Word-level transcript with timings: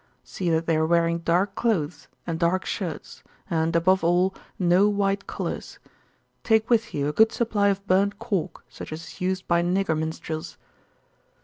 See 0.23 0.49
that 0.49 0.65
they 0.65 0.77
are 0.77 0.85
wearing 0.87 1.19
dark 1.19 1.53
clothes 1.53 2.07
and 2.25 2.39
dark 2.39 2.65
shirts 2.65 3.21
and, 3.51 3.75
above 3.75 4.03
all, 4.03 4.33
no 4.57 4.89
white 4.89 5.27
collars. 5.27 5.77
Take 6.43 6.71
with 6.71 6.91
you 6.91 7.07
a 7.09 7.13
good 7.13 7.31
supply 7.31 7.67
of 7.67 7.85
burnt 7.85 8.17
cork 8.17 8.65
such 8.67 8.91
as 8.91 9.03
is 9.03 9.21
used 9.21 9.47
by 9.47 9.61
nigger 9.61 9.95
minstrels." 9.95 10.57